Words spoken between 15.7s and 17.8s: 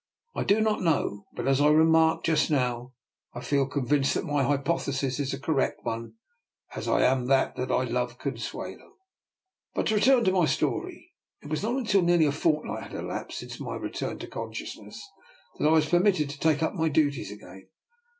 was permitted to take up my duties again.